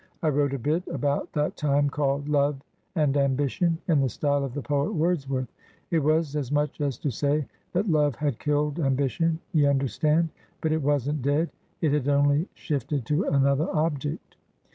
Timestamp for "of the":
4.43-4.61